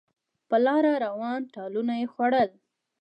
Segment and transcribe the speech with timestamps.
[0.49, 2.49] په لاره روان ټالونه یې خوړل